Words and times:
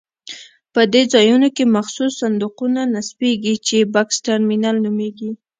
په 0.73 0.81
دې 0.93 1.03
ځایونو 1.13 1.47
کې 1.55 1.73
مخصوص 1.77 2.11
صندوقونه 2.21 2.81
نصبېږي 2.95 3.55
چې 3.67 3.77
بکس 3.93 4.17
ترمینل 4.27 4.75
نومېږي. 4.85 5.31